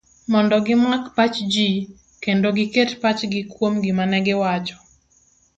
[0.31, 1.69] mondo gimak pach ji,
[2.23, 4.77] kendo giket pachgi kuom gima negiwacho